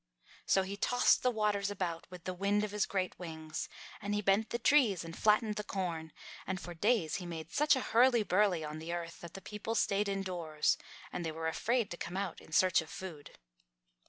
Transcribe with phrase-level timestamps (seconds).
[0.47, 3.69] So he tossed the waters about with the wind of his great wings,
[4.01, 6.11] and he bent the trees and flattened the corn,
[6.47, 9.75] and for days he made such a hurly burly on the earth that the people
[9.75, 10.75] stayed indoors,
[11.13, 13.37] and they were afraid to come out in search of food.